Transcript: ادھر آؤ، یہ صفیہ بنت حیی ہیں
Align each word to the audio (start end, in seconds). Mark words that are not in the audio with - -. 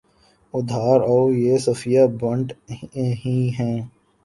ادھر 0.53 0.97
آؤ، 1.09 1.21
یہ 1.43 1.57
صفیہ 1.65 2.03
بنت 2.19 2.47
حیی 3.21 3.49
ہیں 3.57 3.79